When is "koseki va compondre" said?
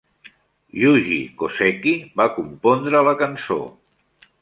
1.43-3.07